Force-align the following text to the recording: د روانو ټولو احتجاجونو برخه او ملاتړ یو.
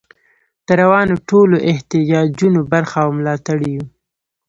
د 0.67 0.69
روانو 0.81 1.15
ټولو 1.29 1.55
احتجاجونو 1.71 2.61
برخه 2.71 2.97
او 3.05 3.09
ملاتړ 3.17 3.57
یو. 3.73 3.83